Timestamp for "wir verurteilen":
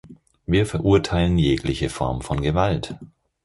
0.47-1.37